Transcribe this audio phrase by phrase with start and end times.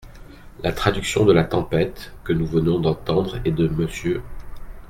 [0.63, 3.87] La traduction de la Tempête, que nous venons d'entendre, est de M.